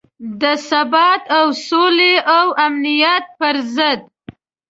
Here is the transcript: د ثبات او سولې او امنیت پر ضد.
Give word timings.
د 0.41 0.43
ثبات 0.69 1.21
او 1.37 1.45
سولې 1.69 2.13
او 2.37 2.45
امنیت 2.67 3.25
پر 3.39 3.55
ضد. 3.75 3.99